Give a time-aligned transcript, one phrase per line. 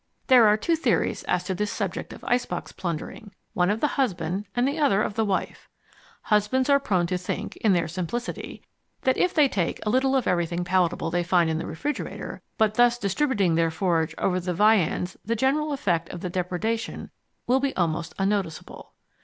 [0.25, 4.01] There are two theories as to this subject of ice box plundering, one of the
[4.01, 5.69] husband and the other of the wife.
[6.23, 8.63] Husbands are prone to think (in their simplicity)
[9.03, 12.73] that if they take a little of everything palatable they find in the refrigerator, but
[12.73, 17.11] thus distributing their forage over the viands the general effect of the depradation
[17.45, 18.93] will be almost unnoticeable.